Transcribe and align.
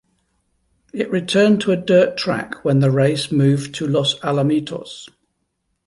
It 0.95 1.11
returned 1.11 1.61
to 1.61 1.71
a 1.73 1.77
dirt 1.77 2.17
track 2.17 2.65
when 2.65 2.79
the 2.79 2.89
race 2.89 3.31
moved 3.31 3.75
to 3.75 3.87
Los 3.87 4.17
Alamitos. 4.21 5.07